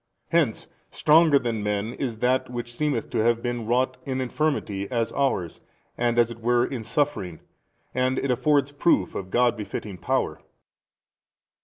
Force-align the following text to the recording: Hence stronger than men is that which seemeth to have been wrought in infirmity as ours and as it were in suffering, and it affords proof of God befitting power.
Hence 0.29 0.65
stronger 0.89 1.37
than 1.37 1.61
men 1.61 1.93
is 1.93 2.17
that 2.17 2.49
which 2.49 2.73
seemeth 2.73 3.11
to 3.11 3.19
have 3.19 3.43
been 3.43 3.67
wrought 3.67 3.97
in 4.03 4.19
infirmity 4.19 4.89
as 4.89 5.11
ours 5.11 5.61
and 5.95 6.17
as 6.17 6.31
it 6.31 6.39
were 6.41 6.65
in 6.65 6.83
suffering, 6.83 7.39
and 7.93 8.17
it 8.17 8.31
affords 8.31 8.71
proof 8.71 9.13
of 9.13 9.29
God 9.29 9.55
befitting 9.55 9.99
power. 9.99 10.39